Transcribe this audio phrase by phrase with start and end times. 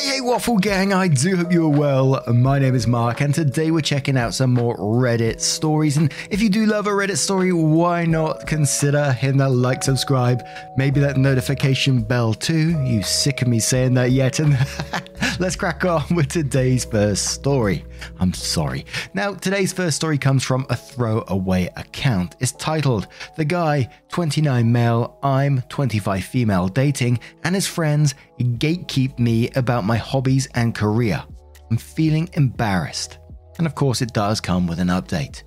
[0.00, 2.24] Hey, hey, Waffle Gang, I do hope you're well.
[2.26, 5.98] My name is Mark, and today we're checking out some more Reddit stories.
[5.98, 10.42] And if you do love a Reddit story, why not consider hitting that like, subscribe,
[10.74, 12.82] maybe that notification bell too?
[12.82, 14.38] You sick of me saying that yet?
[14.38, 14.56] And
[15.40, 17.84] let's crack on with today's first story.
[18.18, 18.84] I'm sorry.
[19.14, 22.36] Now, today's first story comes from a throwaway account.
[22.40, 29.50] It's titled The Guy, 29 Male, I'm 25 Female Dating, and his friends gatekeep me
[29.56, 31.24] about my hobbies and career.
[31.70, 33.18] I'm feeling embarrassed.
[33.56, 35.42] And of course, it does come with an update.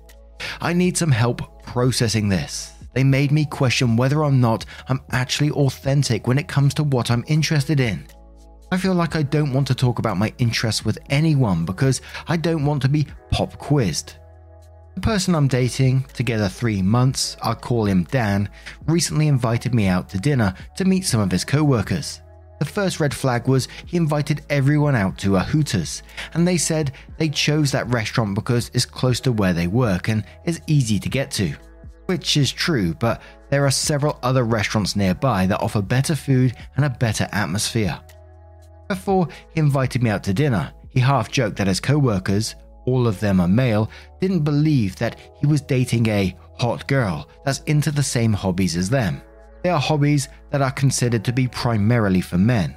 [0.60, 2.72] I need some help processing this.
[2.94, 7.10] They made me question whether or not I'm actually authentic when it comes to what
[7.10, 8.06] I'm interested in.
[8.74, 12.36] I feel like I don't want to talk about my interests with anyone because I
[12.36, 14.14] don't want to be pop quizzed.
[14.96, 18.48] The person I'm dating, together three months, I'll call him Dan,
[18.86, 22.20] recently invited me out to dinner to meet some of his co workers.
[22.58, 26.90] The first red flag was he invited everyone out to a Hooters, and they said
[27.16, 31.08] they chose that restaurant because it's close to where they work and is easy to
[31.08, 31.54] get to.
[32.06, 36.84] Which is true, but there are several other restaurants nearby that offer better food and
[36.84, 38.00] a better atmosphere.
[38.88, 42.54] Before he invited me out to dinner, he half joked that his co workers,
[42.86, 43.90] all of them are male,
[44.20, 48.90] didn't believe that he was dating a hot girl that's into the same hobbies as
[48.90, 49.22] them.
[49.62, 52.76] They are hobbies that are considered to be primarily for men.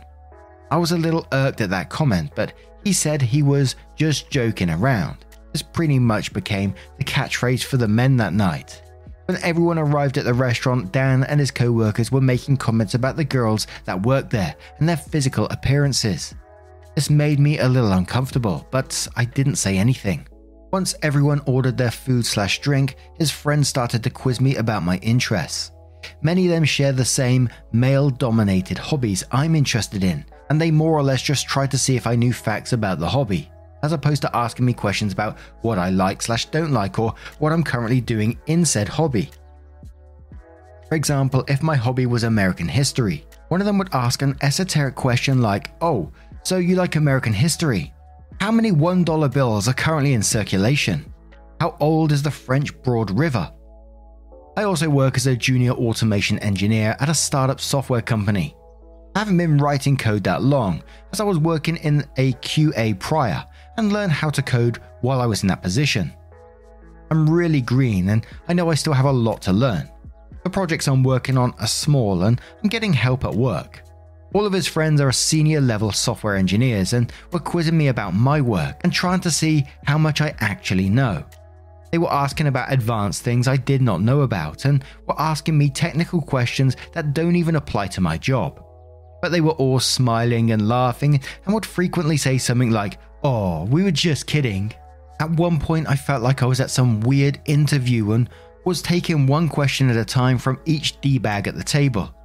[0.72, 4.70] I was a little irked at that comment, but he said he was just joking
[4.70, 5.26] around.
[5.52, 8.82] This pretty much became the catchphrase for the men that night.
[9.28, 13.18] When everyone arrived at the restaurant, Dan and his co workers were making comments about
[13.18, 16.34] the girls that worked there and their physical appearances.
[16.96, 20.26] This made me a little uncomfortable, but I didn't say anything.
[20.72, 24.96] Once everyone ordered their food slash drink, his friends started to quiz me about my
[25.00, 25.72] interests.
[26.22, 30.94] Many of them share the same male dominated hobbies I'm interested in, and they more
[30.94, 33.52] or less just tried to see if I knew facts about the hobby
[33.84, 37.54] as opposed to asking me questions about what I like slash don't like or what
[37.54, 39.30] I'm currently doing in said hobby.
[40.90, 44.96] For example, if my hobby was American history, one of them would ask an esoteric
[44.96, 46.12] question like, Oh,
[46.44, 47.94] so you like American history?
[48.40, 51.14] How many $1 bills are currently in circulation?
[51.60, 53.52] How old is the French Broad River?
[54.56, 58.56] I also work as a junior automation engineer at a startup software company.
[59.16, 63.44] I haven't been writing code that long, as I was working in a QA prior
[63.78, 66.14] and learn how to code while I was in that position.
[67.10, 69.90] I'm really green and I know I still have a lot to learn.
[70.44, 73.84] The projects I'm working on are small and I'm getting help at work.
[74.34, 78.42] All of his friends are senior level software engineers and were quizzing me about my
[78.42, 81.24] work and trying to see how much I actually know.
[81.92, 85.70] They were asking about advanced things I did not know about and were asking me
[85.70, 88.64] technical questions that don't even apply to my job.
[89.22, 92.98] But they were all smiling and laughing and would frequently say something like,
[93.30, 94.74] Oh, we were just kidding.
[95.20, 98.30] At one point, I felt like I was at some weird interview and
[98.64, 102.16] was taking one question at a time from each D bag at the table.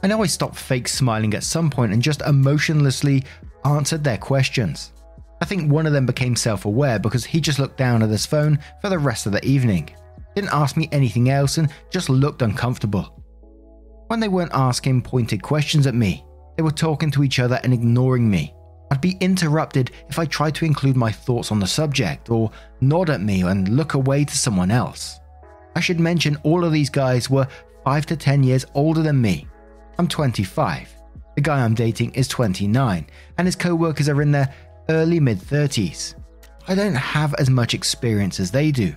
[0.00, 3.24] I know I stopped fake smiling at some point and just emotionlessly
[3.64, 4.92] answered their questions.
[5.40, 8.24] I think one of them became self aware because he just looked down at his
[8.24, 9.90] phone for the rest of the evening,
[10.36, 13.24] didn't ask me anything else, and just looked uncomfortable.
[14.06, 16.24] When they weren't asking pointed questions at me,
[16.56, 18.54] they were talking to each other and ignoring me.
[18.90, 22.50] I'd be interrupted if I tried to include my thoughts on the subject or
[22.80, 25.20] nod at me and look away to someone else.
[25.76, 27.46] I should mention all of these guys were
[27.84, 29.46] 5 to 10 years older than me.
[29.98, 30.94] I'm 25.
[31.36, 34.52] The guy I'm dating is 29, and his co workers are in their
[34.88, 36.14] early mid 30s.
[36.66, 38.94] I don't have as much experience as they do.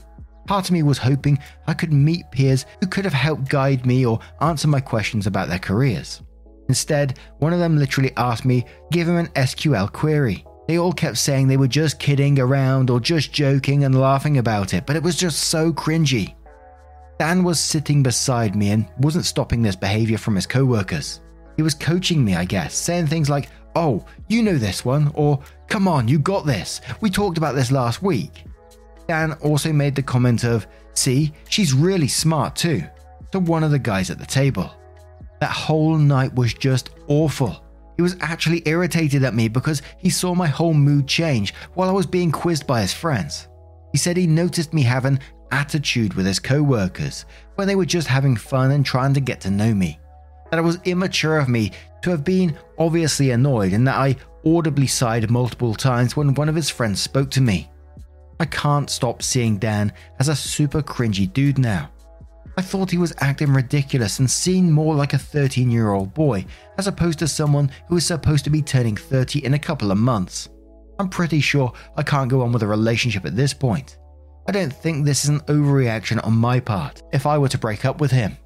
[0.48, 4.06] Part of me was hoping I could meet peers who could have helped guide me
[4.06, 6.22] or answer my questions about their careers.
[6.68, 10.46] Instead, one of them literally asked me, give him an SQL query.
[10.68, 14.74] They all kept saying they were just kidding around or just joking and laughing about
[14.74, 16.36] it, but it was just so cringy.
[17.20, 21.22] Dan was sitting beside me and wasn't stopping this behavior from his coworkers.
[21.58, 25.40] He was coaching me, I guess, saying things like, Oh, you know this one, or
[25.68, 26.82] Come on, you got this.
[27.00, 28.44] We talked about this last week.
[29.08, 32.84] Dan also made the comment of, See, she's really smart too,
[33.32, 34.72] to one of the guys at the table.
[35.42, 37.64] That whole night was just awful.
[37.98, 41.94] He was actually irritated at me because he saw my whole mood change while I
[41.94, 43.48] was being quizzed by his friends.
[43.92, 45.20] He said he noticed me having an
[45.52, 49.42] attitude with his co workers when they were just having fun and trying to get
[49.42, 50.00] to know me.
[50.52, 51.72] That it was immature of me
[52.04, 56.56] to have been obviously annoyed and that I audibly sighed multiple times when one of
[56.56, 57.70] his friends spoke to me.
[58.40, 61.90] I can't stop seeing Dan as a super cringy dude now.
[62.58, 66.46] I thought he was acting ridiculous and seemed more like a 13 year old boy
[66.78, 69.98] as opposed to someone who is supposed to be turning 30 in a couple of
[69.98, 70.50] months.
[71.00, 73.98] I'm pretty sure I can't go on with a relationship at this point.
[74.48, 77.86] I don't think this is an overreaction on my part if I were to break
[77.86, 78.38] up with him.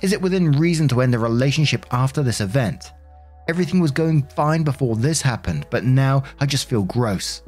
[0.00, 2.92] Is it within reason to end a relationship after this event?
[3.48, 7.42] Everything was going fine before this happened, but now I just feel gross.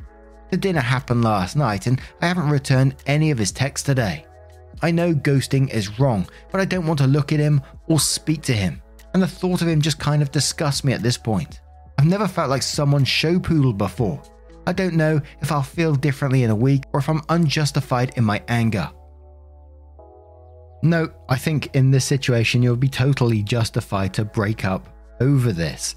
[0.50, 4.26] The dinner happened last night and I haven't returned any of his texts today.
[4.84, 8.42] I know ghosting is wrong, but I don't want to look at him or speak
[8.42, 8.82] to him,
[9.14, 11.62] and the thought of him just kind of disgusts me at this point.
[11.98, 14.20] I've never felt like someone show poodled before.
[14.66, 18.24] I don't know if I'll feel differently in a week or if I'm unjustified in
[18.24, 18.90] my anger.
[20.82, 24.86] No, I think in this situation you'll be totally justified to break up
[25.18, 25.94] over this.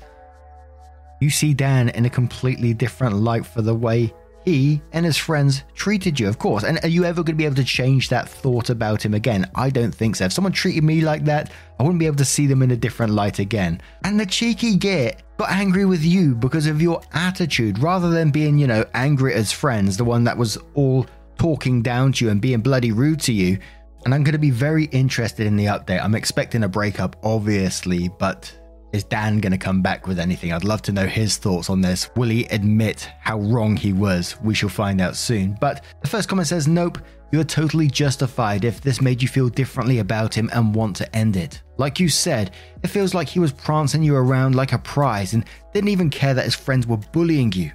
[1.19, 4.13] You see Dan in a completely different light for the way
[4.47, 6.63] he and his friends treated you, of course.
[6.63, 9.49] And are you ever going to be able to change that thought about him again?
[9.55, 10.23] I don't think so.
[10.23, 12.77] If someone treated me like that, I wouldn't be able to see them in a
[12.77, 13.81] different light again.
[14.05, 18.57] And the cheeky git got angry with you because of your attitude rather than being,
[18.57, 21.05] you know, angry as friends, the one that was all
[21.37, 23.59] talking down to you and being bloody rude to you.
[24.05, 26.01] And I'm going to be very interested in the update.
[26.01, 28.57] I'm expecting a breakup, obviously, but
[28.93, 30.53] is Dan going to come back with anything?
[30.53, 32.09] I'd love to know his thoughts on this.
[32.15, 34.35] Will he admit how wrong he was?
[34.41, 35.57] We shall find out soon.
[35.59, 36.99] But the first comment says, Nope,
[37.31, 41.35] you're totally justified if this made you feel differently about him and want to end
[41.35, 41.61] it.
[41.77, 42.51] Like you said,
[42.83, 45.43] it feels like he was prancing you around like a prize and
[45.73, 47.71] didn't even care that his friends were bullying you.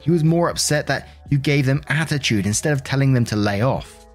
[0.00, 3.62] He was more upset that you gave them attitude instead of telling them to lay
[3.62, 4.06] off.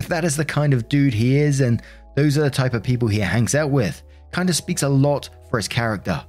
[0.00, 1.82] If that is the kind of dude he is, and
[2.14, 5.30] those are the type of people he hangs out with, kind of speaks a lot
[5.50, 6.24] for his character.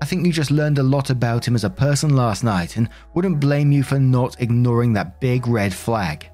[0.00, 2.88] I think you just learned a lot about him as a person last night and
[3.14, 6.30] wouldn't blame you for not ignoring that big red flag.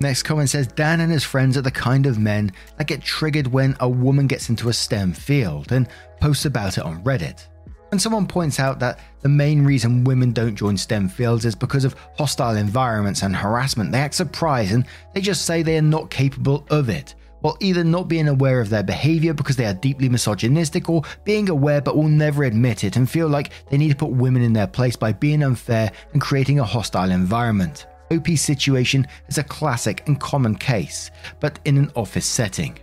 [0.00, 3.46] Next comment says Dan and his friends are the kind of men that get triggered
[3.46, 5.88] when a woman gets into a STEM field and
[6.20, 7.46] posts about it on Reddit.
[7.92, 11.84] And someone points out that the main reason women don't join STEM fields is because
[11.84, 13.92] of hostile environments and harassment.
[13.92, 17.84] They act surprised and they just say they are not capable of it, while either
[17.84, 21.96] not being aware of their behavior because they are deeply misogynistic or being aware but
[21.96, 24.96] will never admit it and feel like they need to put women in their place
[24.96, 27.86] by being unfair and creating a hostile environment.
[28.10, 31.10] OP's situation is a classic and common case,
[31.40, 32.78] but in an office setting.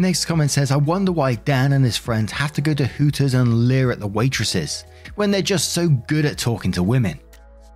[0.00, 3.34] Next comment says, I wonder why Dan and his friends have to go to Hooters
[3.34, 4.84] and leer at the waitresses
[5.16, 7.18] when they're just so good at talking to women.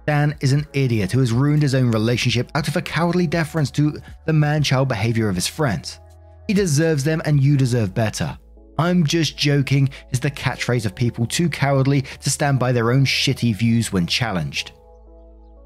[0.06, 3.70] Dan is an idiot who has ruined his own relationship out of a cowardly deference
[3.72, 5.98] to the man child behavior of his friends.
[6.46, 8.38] He deserves them and you deserve better.
[8.78, 13.04] I'm just joking is the catchphrase of people too cowardly to stand by their own
[13.04, 14.72] shitty views when challenged.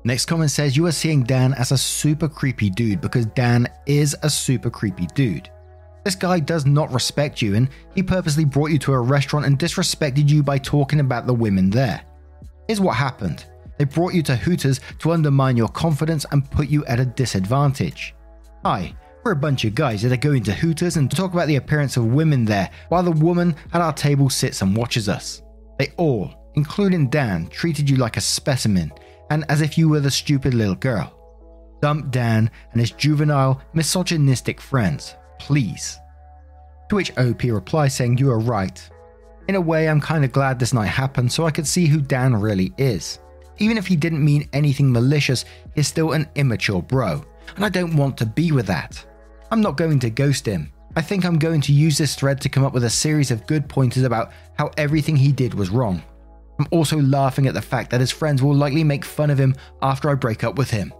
[0.04, 4.16] Next comment says you are seeing Dan as a super creepy dude because Dan is
[4.22, 5.50] a super creepy dude.
[6.04, 9.58] This guy does not respect you and he purposely brought you to a restaurant and
[9.58, 12.02] disrespected you by talking about the women there.
[12.68, 13.44] Here's what happened.
[13.78, 18.14] They brought you to Hooters to undermine your confidence and put you at a disadvantage.
[18.64, 18.94] Hi,
[19.26, 21.96] we're a bunch of guys that are going to Hooters and talk about the appearance
[21.96, 25.42] of women there while the woman at our table sits and watches us.
[25.80, 28.92] They all, including Dan, treated you like a specimen
[29.30, 31.12] and as if you were the stupid little girl.
[31.82, 35.98] Dump Dan and his juvenile, misogynistic friends, please.
[36.90, 38.80] To which OP replies saying, You are right.
[39.48, 42.00] In a way, I'm kind of glad this night happened so I could see who
[42.00, 43.18] Dan really is.
[43.58, 47.24] Even if he didn't mean anything malicious, he's still an immature bro,
[47.56, 49.04] and I don't want to be with that.
[49.50, 50.72] I'm not going to ghost him.
[50.96, 53.46] I think I'm going to use this thread to come up with a series of
[53.46, 56.02] good pointers about how everything he did was wrong.
[56.58, 59.54] I'm also laughing at the fact that his friends will likely make fun of him
[59.82, 60.92] after I break up with him.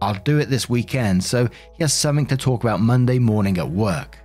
[0.00, 3.70] I'll do it this weekend, so he has something to talk about Monday morning at
[3.70, 4.18] work.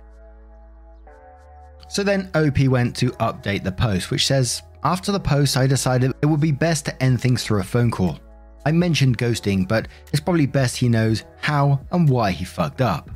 [1.88, 6.12] So then OP went to update the post, which says, After the post, I decided
[6.22, 8.18] it would be best to end things through a phone call.
[8.64, 13.10] I mentioned ghosting, but it's probably best he knows how and why he fucked up.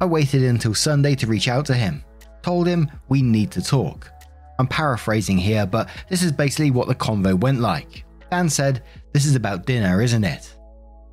[0.00, 2.04] I waited until Sunday to reach out to him,
[2.42, 4.10] told him we need to talk.
[4.58, 8.04] I'm paraphrasing here, but this is basically what the convo went like.
[8.30, 10.56] Dan said, This is about dinner, isn't it?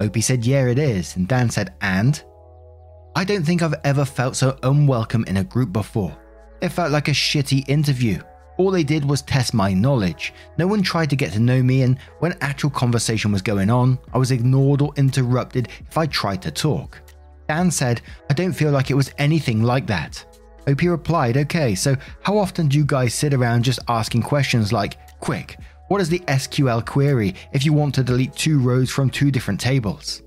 [0.01, 1.15] OP said, Yeah, it is.
[1.15, 2.21] And Dan said, And?
[3.15, 6.17] I don't think I've ever felt so unwelcome in a group before.
[6.61, 8.21] It felt like a shitty interview.
[8.57, 10.33] All they did was test my knowledge.
[10.57, 13.97] No one tried to get to know me, and when actual conversation was going on,
[14.13, 17.01] I was ignored or interrupted if I tried to talk.
[17.47, 20.25] Dan said, I don't feel like it was anything like that.
[20.67, 24.97] OP replied, Okay, so how often do you guys sit around just asking questions like,
[25.19, 25.57] Quick,
[25.89, 29.59] what is the SQL query if you want to delete two rows from two different
[29.59, 30.23] tables?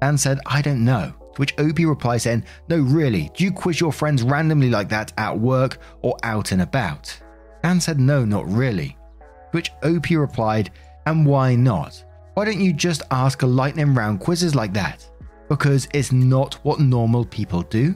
[0.00, 1.14] Dan said, I don't know.
[1.34, 5.12] To which OP replies saying, No, really, do you quiz your friends randomly like that
[5.18, 7.14] at work or out and about?
[7.62, 8.96] Dan said, No, not really.
[9.20, 10.70] To which OP replied,
[11.04, 12.02] And why not?
[12.34, 15.08] Why don't you just ask a lightning round quizzes like that?
[15.48, 17.94] Because it's not what normal people do?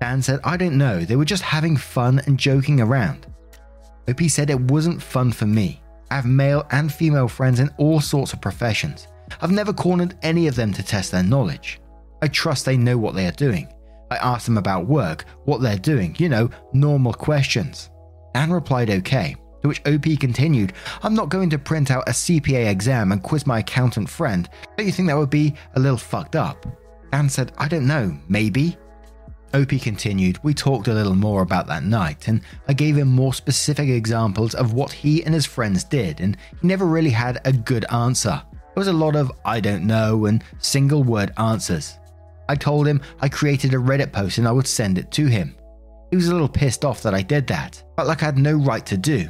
[0.00, 3.26] Dan said, I don't know, they were just having fun and joking around.
[4.08, 5.82] OP said it wasn't fun for me.
[6.10, 9.08] I have male and female friends in all sorts of professions.
[9.42, 11.80] I've never cornered any of them to test their knowledge.
[12.22, 13.68] I trust they know what they are doing.
[14.10, 17.90] I ask them about work, what they're doing, you know, normal questions.
[18.34, 20.72] Dan replied okay, to which OP continued,
[21.02, 24.48] I'm not going to print out a CPA exam and quiz my accountant friend.
[24.76, 26.66] Don't you think that would be a little fucked up?
[27.12, 28.76] Dan said, I don't know, maybe?
[29.54, 33.32] OP continued, we talked a little more about that night, and I gave him more
[33.32, 37.52] specific examples of what he and his friends did, and he never really had a
[37.52, 38.42] good answer.
[38.52, 41.98] There was a lot of I don't know and single word answers.
[42.48, 45.56] I told him I created a Reddit post and I would send it to him.
[46.10, 48.54] He was a little pissed off that I did that, felt like I had no
[48.54, 49.28] right to do.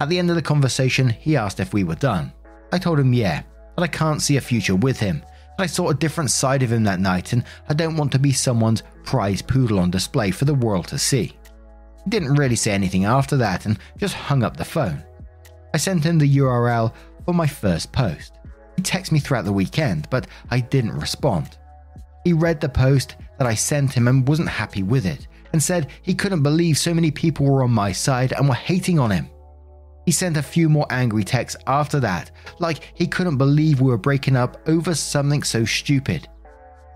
[0.00, 2.32] At the end of the conversation, he asked if we were done.
[2.72, 3.42] I told him yeah,
[3.76, 5.22] that I can't see a future with him,
[5.60, 8.32] I saw a different side of him that night, and I don't want to be
[8.32, 11.36] someone's prize poodle on display for the world to see.
[12.04, 15.04] He didn't really say anything after that and just hung up the phone.
[15.74, 16.94] I sent him the URL
[17.26, 18.38] for my first post.
[18.76, 21.58] He texted me throughout the weekend, but I didn't respond.
[22.24, 25.88] He read the post that I sent him and wasn't happy with it, and said
[26.00, 29.28] he couldn't believe so many people were on my side and were hating on him.
[30.06, 33.98] He sent a few more angry texts after that, like he couldn't believe we were
[33.98, 36.28] breaking up over something so stupid.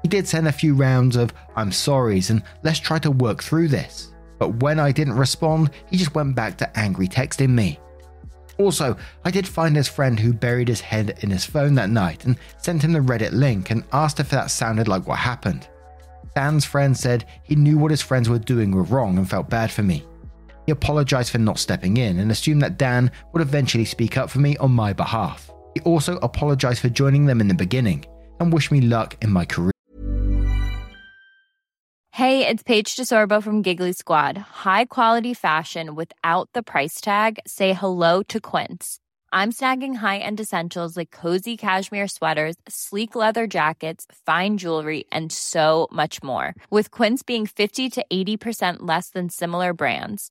[0.02, 3.68] He did send a few rounds of I'm sorry's and let's try to work through
[3.68, 4.12] this.
[4.38, 7.78] But when I didn't respond, he just went back to angry texting me.
[8.58, 12.24] Also, I did find his friend who buried his head in his phone that night
[12.24, 15.68] and sent him the Reddit link and asked if that sounded like what happened.
[16.34, 19.70] Dan's friend said he knew what his friends were doing were wrong and felt bad
[19.70, 20.04] for me.
[20.66, 24.38] He apologized for not stepping in and assumed that Dan would eventually speak up for
[24.38, 25.50] me on my behalf.
[25.74, 28.04] He also apologized for joining them in the beginning
[28.40, 29.70] and wished me luck in my career.
[32.12, 34.38] Hey, it's Paige DeSorbo from Giggly Squad.
[34.38, 37.40] High quality fashion without the price tag?
[37.44, 39.00] Say hello to Quince.
[39.32, 45.32] I'm snagging high end essentials like cozy cashmere sweaters, sleek leather jackets, fine jewelry, and
[45.32, 46.54] so much more.
[46.70, 50.30] With Quince being 50 to 80% less than similar brands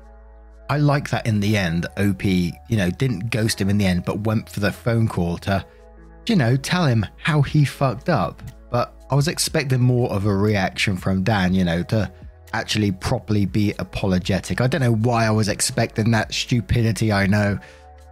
[0.71, 4.05] I like that in the end, OP, you know, didn't ghost him in the end,
[4.05, 5.65] but went for the phone call to,
[6.27, 8.41] you know, tell him how he fucked up.
[8.69, 12.09] But I was expecting more of a reaction from Dan, you know, to
[12.53, 14.61] actually properly be apologetic.
[14.61, 17.59] I don't know why I was expecting that stupidity, I know,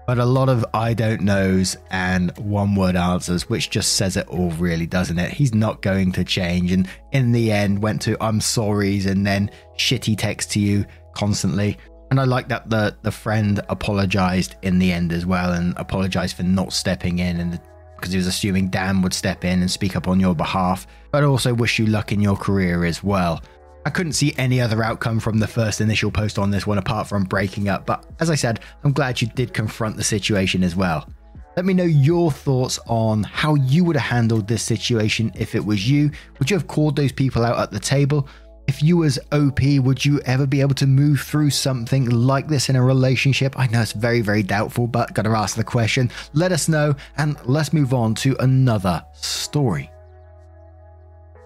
[0.06, 4.28] but a lot of I don't knows and one word answers, which just says it
[4.28, 5.32] all, really, doesn't it?
[5.32, 6.74] He's not going to change.
[6.74, 11.78] And in the end, went to I'm sorry's and then shitty text to you constantly.
[12.12, 16.36] And I like that the the friend apologized in the end as well and apologized
[16.36, 17.60] for not stepping in and
[17.96, 20.88] because he was assuming Dan would step in and speak up on your behalf.
[21.12, 23.42] But also wish you luck in your career as well.
[23.86, 27.08] I couldn't see any other outcome from the first initial post on this one apart
[27.08, 30.76] from breaking up, but as I said, I'm glad you did confront the situation as
[30.76, 31.10] well.
[31.56, 35.66] Let me know your thoughts on how you would have handled this situation if it
[35.66, 36.12] was you.
[36.38, 38.28] Would you have called those people out at the table?
[38.70, 42.70] If you was OP, would you ever be able to move through something like this
[42.70, 43.58] in a relationship?
[43.58, 46.12] I know it's very, very doubtful, but gotta ask the question.
[46.34, 49.90] Let us know and let's move on to another story.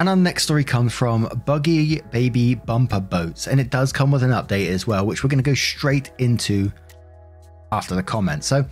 [0.02, 4.24] And our next story comes from Buggy Baby Bumper Boats, and it does come with
[4.24, 6.74] an update as well, which we're going to go straight into
[7.72, 8.48] after the comments.
[8.48, 8.66] So,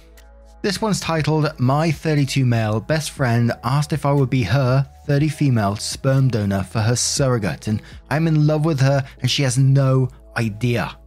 [0.61, 5.27] this one's titled My 32 male best friend asked if I would be her 30
[5.27, 9.57] female sperm donor for her surrogate, and I'm in love with her and she has
[9.57, 10.97] no idea.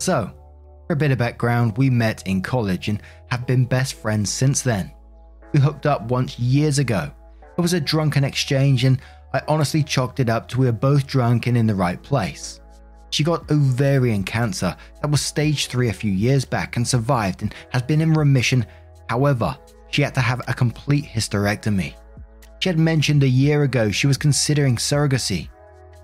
[0.00, 0.32] So,
[0.86, 4.62] for a bit of background, we met in college and have been best friends since
[4.62, 4.90] then.
[5.52, 7.12] We hooked up once years ago.
[7.58, 9.02] It was a drunken exchange, and
[9.34, 12.62] I honestly chalked it up to we were both drunk and in the right place.
[13.10, 17.54] She got ovarian cancer that was stage 3 a few years back and survived and
[17.68, 18.64] has been in remission.
[19.10, 19.58] However,
[19.90, 21.96] she had to have a complete hysterectomy.
[22.60, 25.48] She had mentioned a year ago she was considering surrogacy.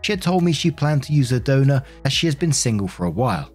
[0.03, 2.89] She had told me she planned to use a donor as she has been single
[2.89, 3.51] for a while.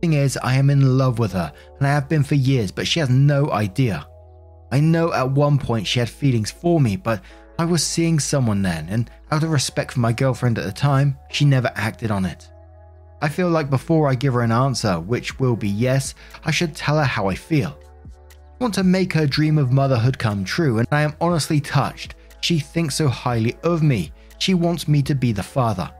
[0.00, 2.86] Thing is, I am in love with her and I have been for years, but
[2.86, 4.06] she has no idea.
[4.72, 7.22] I know at one point she had feelings for me, but
[7.58, 11.16] I was seeing someone then, and out of respect for my girlfriend at the time,
[11.30, 12.50] she never acted on it.
[13.22, 16.74] I feel like before I give her an answer, which will be yes, I should
[16.74, 17.78] tell her how I feel.
[18.04, 22.16] I want to make her dream of motherhood come true, and I am honestly touched.
[22.44, 24.12] She thinks so highly of me.
[24.36, 25.90] She wants me to be the father.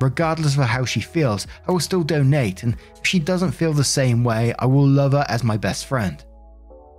[0.00, 3.84] Regardless of how she feels, I will still donate, and if she doesn't feel the
[3.84, 6.24] same way, I will love her as my best friend.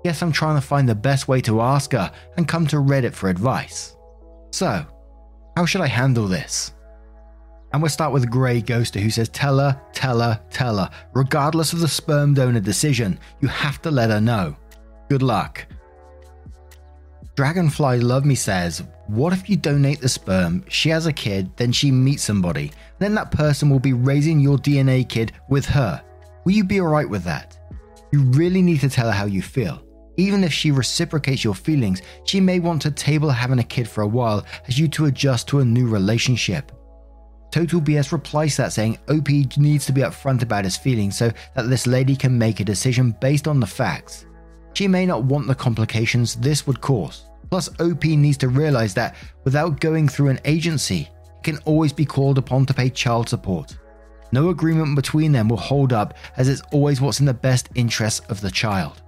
[0.03, 3.13] Yes, I'm trying to find the best way to ask her and come to Reddit
[3.15, 3.97] for advice.
[4.51, 4.85] So,
[5.57, 6.71] how should I handle this?
[7.73, 10.91] And we'll start with Grey Ghoster, who says, Tell her, tell her, tell her.
[11.15, 14.55] Regardless of the sperm donor decision, you have to let her know.
[15.09, 15.65] Good luck.
[17.35, 21.73] Dragonfly Love Me says, What if you donate the sperm, she has a kid, then
[21.73, 26.01] she meets somebody, then that person will be raising your DNA kid with her?
[26.45, 27.57] Will you be alright with that?
[28.13, 29.81] You really need to tell her how you feel.
[30.15, 34.03] Even if she reciprocates your feelings, she may want to table having a kid for
[34.03, 36.71] a while as you to adjust to a new relationship.
[37.51, 41.31] Total BS replies to that saying OP needs to be upfront about his feelings so
[41.53, 44.25] that this lady can make a decision based on the facts.
[44.75, 47.29] She may not want the complications this would cause.
[47.49, 51.09] Plus, OP needs to realize that without going through an agency, he
[51.43, 53.77] can always be called upon to pay child support.
[54.31, 58.19] No agreement between them will hold up as it's always what's in the best interests
[58.27, 59.01] of the child.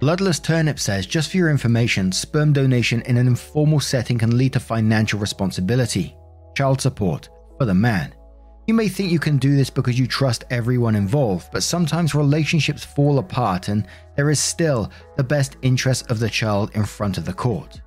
[0.00, 4.52] Bloodless Turnip says, just for your information, sperm donation in an informal setting can lead
[4.52, 6.14] to financial responsibility,
[6.54, 8.14] child support, for the man.
[8.66, 12.82] You may think you can do this because you trust everyone involved, but sometimes relationships
[12.82, 17.26] fall apart and there is still the best interest of the child in front of
[17.26, 17.82] the court.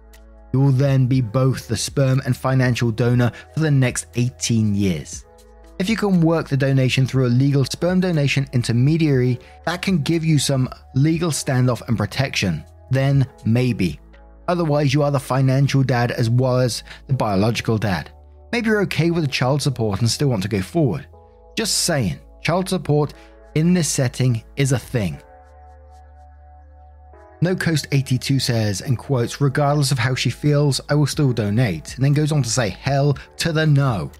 [0.53, 5.25] You will then be both the sperm and financial donor for the next 18 years.
[5.79, 10.23] If you can work the donation through a legal sperm donation intermediary that can give
[10.23, 13.99] you some legal standoff and protection, then maybe.
[14.47, 18.11] Otherwise, you are the financial dad as well as the biological dad.
[18.51, 21.07] Maybe you're okay with the child support and still want to go forward.
[21.57, 23.13] Just saying, child support
[23.55, 25.21] in this setting is a thing.
[27.41, 31.95] No Coast 82 says, and quotes, regardless of how she feels, I will still donate,
[31.95, 34.11] and then goes on to say, hell to the no.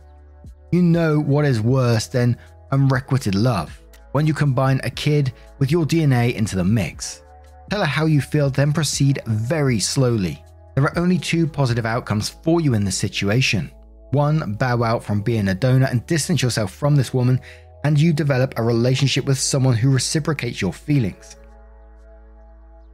[0.72, 2.38] You know what is worse than
[2.72, 7.24] unrequited love when you combine a kid with your DNA into the mix.
[7.70, 10.44] Tell her how you feel, then proceed very slowly.
[10.76, 13.72] There are only two positive outcomes for you in this situation.
[14.12, 17.40] One, bow out from being a donor and distance yourself from this woman,
[17.84, 21.36] and you develop a relationship with someone who reciprocates your feelings.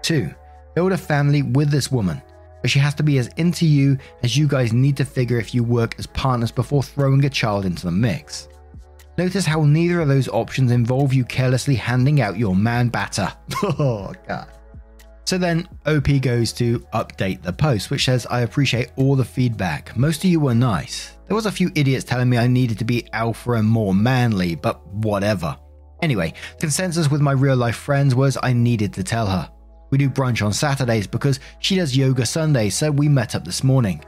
[0.02, 0.34] Two,
[0.76, 2.21] build a family with this woman
[2.63, 5.54] but she has to be as into you as you guys need to figure if
[5.54, 8.47] you work as partners before throwing a child into the mix.
[9.17, 13.32] Notice how neither of those options involve you carelessly handing out your man batter.
[13.63, 14.47] oh, God.
[15.26, 19.96] So then OP goes to update the post, which says, I appreciate all the feedback.
[19.96, 21.18] Most of you were nice.
[21.28, 24.56] There was a few idiots telling me I needed to be alpha and more manly,
[24.56, 25.58] but whatever.
[26.02, 29.50] Anyway, consensus with my real life friends was I needed to tell her.
[29.90, 33.64] We do brunch on Saturdays because she does yoga Sundays, so we met up this
[33.64, 34.04] morning.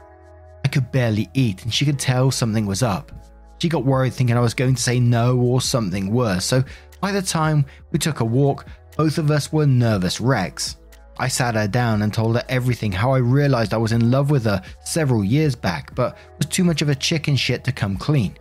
[0.64, 3.12] I could barely eat, and she could tell something was up.
[3.58, 6.62] She got worried thinking I was going to say no or something worse, so
[7.00, 10.76] by the time we took a walk, both of us were nervous wrecks.
[11.18, 14.30] I sat her down and told her everything how I realized I was in love
[14.30, 17.96] with her several years back, but was too much of a chicken shit to come
[17.96, 18.36] clean.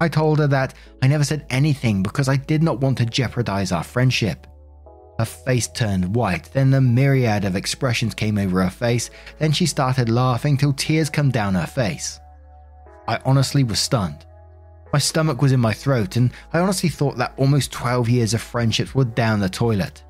[0.00, 3.70] I told her that I never said anything because I did not want to jeopardize
[3.70, 4.46] our friendship.
[5.18, 9.66] Her face turned white, then a myriad of expressions came over her face, then she
[9.66, 12.18] started laughing till tears come down her face.
[13.06, 14.24] I honestly was stunned.
[14.92, 18.40] My stomach was in my throat, and I honestly thought that almost 12 years of
[18.40, 20.02] friendships were down the toilet.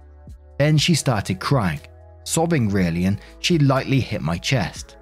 [0.58, 1.80] Then she started crying,
[2.30, 4.96] sobbing really, and she lightly hit my chest.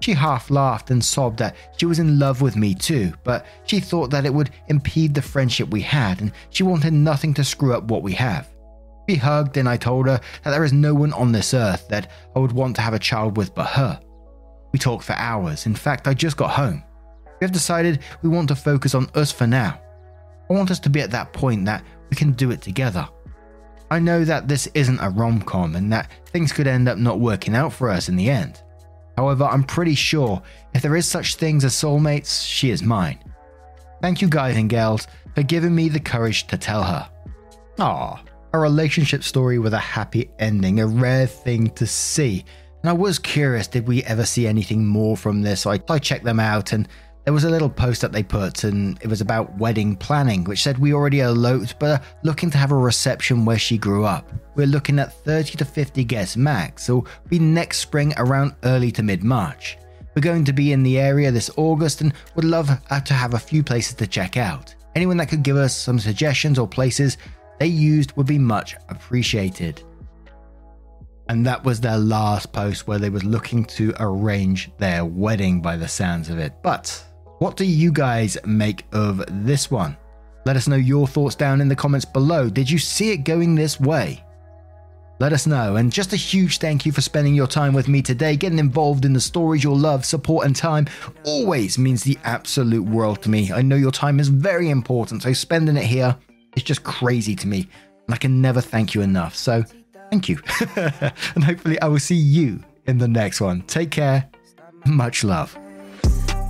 [0.00, 3.80] She half laughed and sobbed that she was in love with me too, but she
[3.80, 7.74] thought that it would impede the friendship we had and she wanted nothing to screw
[7.74, 8.48] up what we have.
[9.06, 12.10] We hugged and I told her that there is no one on this earth that
[12.34, 14.00] I would want to have a child with but her.
[14.72, 15.66] We talked for hours.
[15.66, 16.82] In fact, I just got home.
[17.40, 19.80] We have decided we want to focus on us for now.
[20.48, 23.06] I want us to be at that point that we can do it together.
[23.90, 27.18] I know that this isn't a rom com and that things could end up not
[27.18, 28.62] working out for us in the end.
[29.16, 30.40] However, I'm pretty sure
[30.74, 33.18] if there is such things as soulmates, she is mine.
[34.00, 37.10] Thank you guys and girls for giving me the courage to tell her.
[37.78, 38.22] Ah,
[38.52, 42.44] a relationship story with a happy ending, a rare thing to see.
[42.82, 45.62] And I was curious, did we ever see anything more from this?
[45.62, 46.88] So I, I checked them out and
[47.30, 50.64] there was a little post that they put, and it was about wedding planning, which
[50.64, 54.28] said we already eloped, but are looking to have a reception where she grew up.
[54.56, 59.04] We're looking at 30 to 50 guests max, so be next spring around early to
[59.04, 59.78] mid March.
[60.16, 63.38] We're going to be in the area this August and would love to have a
[63.38, 64.74] few places to check out.
[64.96, 67.16] Anyone that could give us some suggestions or places
[67.60, 69.84] they used would be much appreciated.
[71.28, 75.76] And that was their last post where they were looking to arrange their wedding by
[75.76, 76.54] the sounds of it.
[76.60, 77.06] But
[77.40, 79.96] what do you guys make of this one?
[80.44, 82.50] Let us know your thoughts down in the comments below.
[82.50, 84.22] Did you see it going this way?
[85.20, 85.76] Let us know.
[85.76, 88.36] And just a huge thank you for spending your time with me today.
[88.36, 90.86] Getting involved in the stories your love, support, and time
[91.24, 93.50] always means the absolute world to me.
[93.50, 96.14] I know your time is very important, so spending it here
[96.56, 97.66] is just crazy to me.
[98.06, 99.34] And I can never thank you enough.
[99.34, 99.64] So
[100.10, 100.38] thank you.
[100.76, 103.62] and hopefully, I will see you in the next one.
[103.62, 104.28] Take care.
[104.84, 105.58] Much love.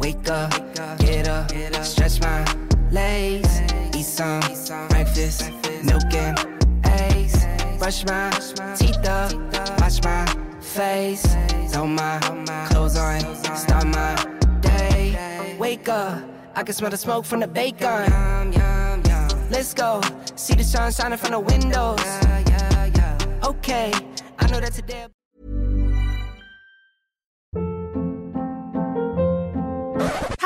[0.01, 0.51] Wake up,
[0.99, 1.51] get up,
[1.85, 2.43] stretch my
[2.91, 3.61] legs,
[3.95, 4.41] eat some
[4.89, 5.53] breakfast,
[5.85, 6.39] milk and
[6.85, 7.45] eggs,
[7.79, 8.31] brush my
[8.77, 9.33] teeth up,
[9.79, 10.25] wash my
[10.63, 11.37] face,
[11.69, 12.19] throw my
[12.71, 13.21] clothes on,
[13.55, 14.15] start my
[14.63, 15.57] day.
[15.59, 16.19] Wake up,
[16.55, 18.11] I can smell the smoke from the bacon.
[19.51, 20.01] Let's go,
[20.35, 22.01] see the sun shining from the windows.
[23.45, 23.93] Okay,
[24.39, 25.09] I know that today.